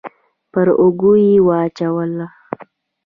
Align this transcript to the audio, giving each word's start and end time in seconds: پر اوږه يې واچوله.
پر 0.51 0.67
اوږه 0.81 1.13
يې 1.25 1.33
واچوله. 1.47 2.25